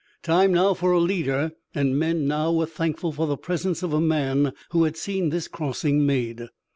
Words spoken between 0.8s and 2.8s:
a leader, and men now were